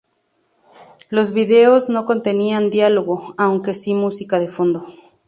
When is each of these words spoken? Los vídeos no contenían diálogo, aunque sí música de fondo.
Los 1.11 1.31
vídeos 1.31 1.89
no 1.89 2.07
contenían 2.07 2.71
diálogo, 2.71 3.35
aunque 3.37 3.75
sí 3.75 3.93
música 3.93 4.39
de 4.39 4.49
fondo. 4.49 4.87